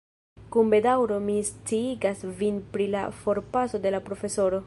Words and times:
Kun 0.53 0.69
bedaŭro 0.73 1.17
mi 1.25 1.35
sciigas 1.49 2.25
vin 2.41 2.59
pri 2.73 2.89
la 2.97 3.05
forpaso 3.21 3.85
de 3.85 3.93
la 3.97 4.01
profesoro. 4.11 4.59